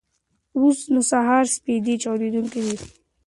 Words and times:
اوس 0.59 0.79
نو 0.93 1.01
د 1.05 1.07
سهار 1.11 1.45
سپېدې 1.55 1.95
چاودېدونکې 2.03 2.59
وې. 2.65 2.75